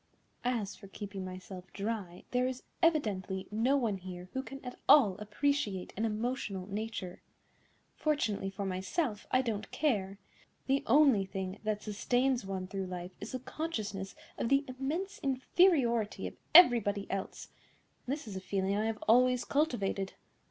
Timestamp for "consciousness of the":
13.41-14.65